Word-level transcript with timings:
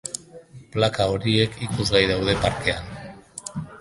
Plaka 0.75 1.05
horiek 1.11 1.59
ikusgai 1.67 2.01
daude 2.13 2.35
parkean. 2.47 2.91